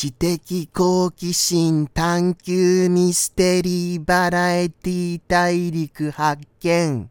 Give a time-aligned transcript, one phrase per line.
[0.00, 7.10] 知的好奇心探求ミステリーバラエティ大陸発見。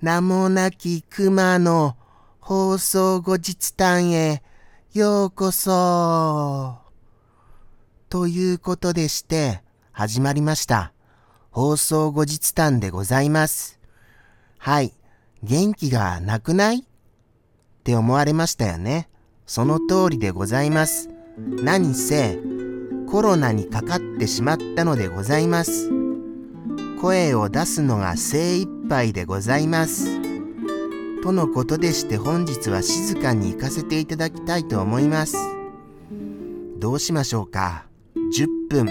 [0.00, 1.96] 名もなき熊の
[2.38, 4.44] 放送後日談へ
[4.92, 6.78] ようこそ。
[8.08, 9.60] ということでして
[9.90, 10.92] 始まりました。
[11.50, 13.80] 放送後日談でございます。
[14.58, 14.92] はい。
[15.42, 16.78] 元気がなくない？
[16.78, 16.82] っ
[17.82, 19.08] て思われましたよね。
[19.44, 21.10] その通りでございます。
[21.36, 22.38] 何せ
[23.08, 25.90] コロナにかかってしまったのでございます。
[27.00, 30.20] 声を出すのが精一杯でございます。
[31.22, 35.36] とのことでして本日は静かに行かせていただきたいと思います。
[36.78, 38.86] どうしましょうか？10分。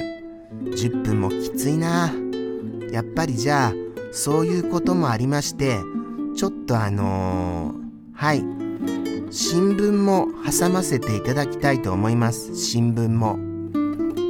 [0.65, 2.11] 10分もきついな。
[2.91, 3.73] やっぱりじゃあ、
[4.11, 5.79] そういうこともありまして、
[6.35, 7.75] ちょっとあのー、
[8.13, 8.62] はい。
[9.35, 12.55] 新聞も挟ませていただきたいと思います。
[12.55, 13.39] 新聞も。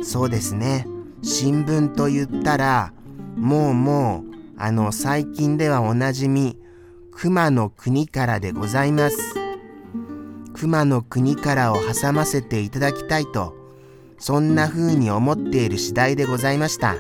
[0.01, 0.87] そうですね。
[1.21, 2.93] 新聞と言ったら、
[3.35, 6.57] もうもう、あの、最近ではおなじみ、
[7.11, 9.17] 熊の国からでございます。
[10.53, 13.57] 熊の国からを挟ませていただきたいと、
[14.17, 16.95] そんな風に思っている次第でございました。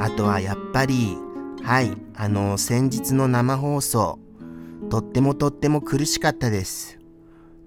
[0.00, 1.16] あとはやっぱり、
[1.62, 4.18] はい、あの、先日の生放送、
[4.90, 6.98] とってもとっても苦しかったです。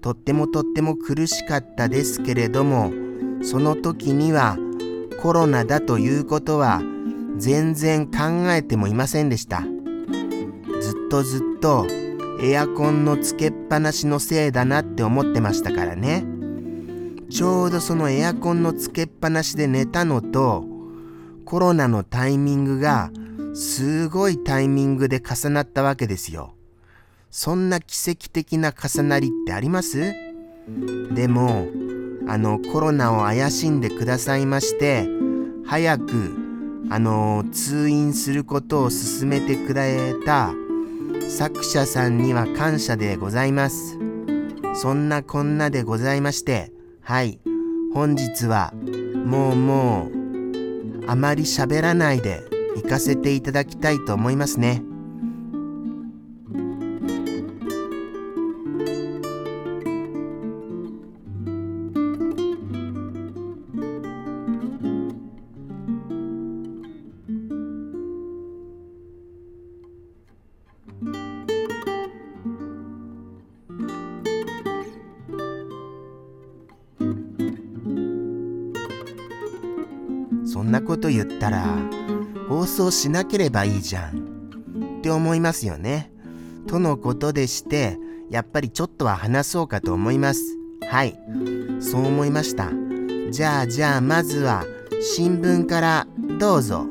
[0.02, 2.92] とってもとっても苦しかったですけれども、
[3.42, 4.58] その時には
[5.22, 6.82] コロナだということは
[7.38, 9.62] 全然考えてもいませんでした。
[9.62, 11.86] ずっとずっと
[12.42, 16.26] エアコンのつけっぱなしのせいだなって思ってましたからね。
[17.30, 20.66] ちょうどそのエアコンのつけっぱなしで寝たのと
[21.46, 23.10] コロナのタイミングが
[23.54, 26.53] すごいタイミングで重なったわけですよ。
[27.36, 30.14] そんな奇跡的な重なりってあります？
[31.16, 31.66] でも、
[32.28, 35.08] あの、コロナを怪しんでくださいまして、
[35.66, 36.32] 早く、
[36.90, 40.52] あの、通院することを勧めてくれた
[41.28, 43.98] 作者さんには感謝でございます。
[44.74, 46.70] そんなこんなでございまして、
[47.00, 47.40] はい、
[47.92, 48.72] 本日は、
[49.26, 52.44] もうもう、あまり喋らないで
[52.76, 54.84] 行かせていただきたいと思いますね。
[80.54, 81.66] そんなこと言ったら
[82.48, 86.12] 放送しなければいいじゃんって思いますよね。
[86.68, 87.98] とのことでして
[88.30, 90.40] やっぱりちょっとは話そうかと思います。
[90.88, 91.18] はい、
[91.80, 92.70] そう思いました。
[93.32, 94.64] じゃあじゃあまずは
[95.02, 96.06] 新聞から
[96.38, 96.86] どうぞ。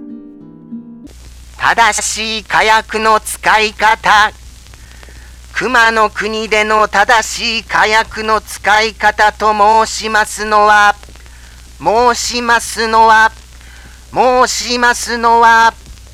[1.58, 4.34] 正しい火薬の使い方
[5.54, 9.54] 熊の国での正しい火薬の使い方と
[9.86, 10.96] 申しますのは
[11.80, 13.32] 申しますのは
[14.14, 15.74] 申しますのは、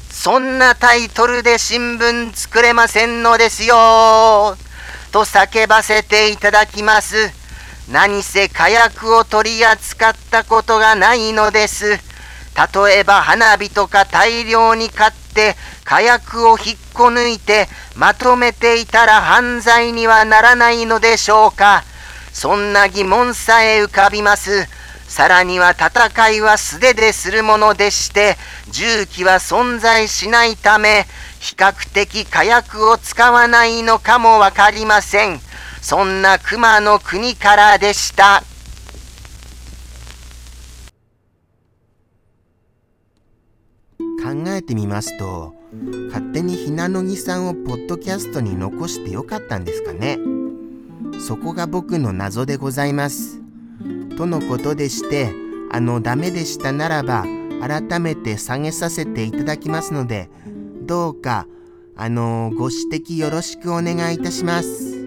[0.09, 4.55] そんなタイトルで新聞作れませんのですよ。
[5.11, 7.29] と叫ばせていただきます。
[7.91, 11.99] 何せ火薬を取り扱ったことがないのです。
[12.55, 21.83] 例えば花火とか大量に買って火薬を引っこ抜いてまとめていたら犯罪にはならないのでしょうか。
[22.31, 24.69] そんな疑問さえ浮かびます。
[25.09, 28.37] さらには戦いは素手でするものでして、
[28.69, 31.07] 銃器は存在しないため、
[31.39, 35.41] 比較的火薬を使わないのかもわかりません。
[35.81, 38.43] そんな熊の国からでした。
[43.97, 45.55] 考えてみますと、
[46.09, 50.19] 勝手にひなのぎさんをポッドキャストに残してよかったんですかね。
[51.19, 53.38] そこが僕の謎でございます。
[54.19, 55.33] とのことでして
[55.71, 57.23] あのダメでしたならば
[57.61, 60.29] 改めて下げさせていただきますので
[60.81, 61.47] どうか
[61.95, 64.99] あのご指摘よろしくお願いいたします。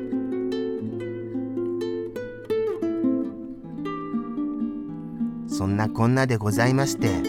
[5.47, 7.21] そんなこんなでございまして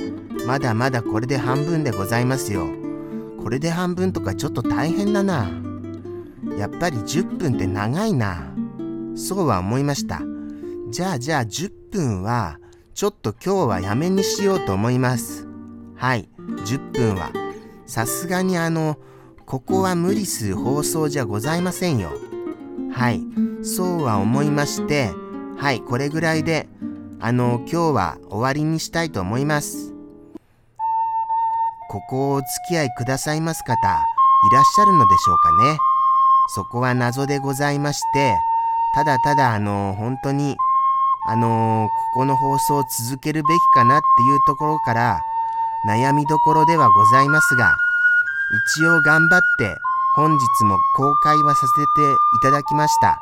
[0.47, 2.65] まだまだこれで半分でございますよ。
[3.41, 5.51] これで半分とかちょっと大変だな。
[6.57, 8.53] やっぱり10分って長いな。
[9.15, 10.21] そうは思いました。
[10.93, 12.59] じゃあじゃあ10分は
[12.93, 15.47] ちょっと今日はやめにしようと思います。
[15.95, 17.31] はい、10分は。
[17.87, 18.99] さすがにあの、
[19.47, 22.11] ここは無理する放送じゃございませんよ。
[22.91, 23.23] はい、
[23.63, 25.09] そうは思いまして、
[25.57, 26.69] はい、これぐらいで、
[27.19, 29.95] あの、今日は終わりにしたいと思います。
[31.89, 33.75] ここをお付き合いくださいます方、い
[34.53, 35.77] らっしゃるのでしょうかね。
[36.49, 38.35] そこは謎でございまして、
[38.93, 40.55] ただただあの、本当に、
[41.25, 45.19] あのここの放送を続けるべきかなっていうところから、
[45.87, 47.75] 悩みどころではございますが、
[48.77, 49.77] 一応頑張って
[50.15, 53.19] 本日も公開はさせていただきました。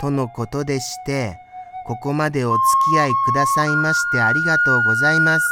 [0.00, 1.38] とのことでして、
[1.86, 2.60] ここまでお付
[2.90, 5.46] き合いくださいましてありがとうございます。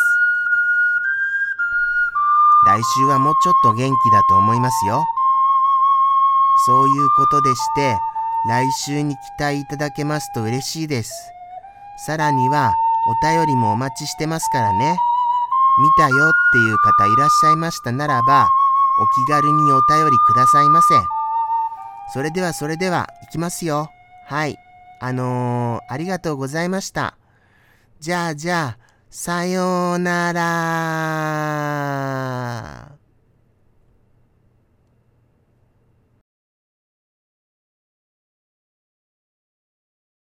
[2.67, 5.05] 来週はもうちょっと元気だと思いますよ。
[6.67, 7.97] そういうことでして、
[8.47, 11.34] 来週に期待いただけますと嬉しいです。
[11.97, 12.75] さらには、
[13.07, 14.97] お便りもお待ちしてますからね。
[15.79, 18.49] 見たよっていう方いらっしゃいましたならば、
[19.01, 20.95] お気軽にお便りくださいませ。
[22.13, 23.91] それではそれでは、いきますよ。
[24.27, 24.59] はい。
[25.01, 27.17] あのー、ありがとうございました。
[28.01, 32.84] じゃあじゃあ、さようなら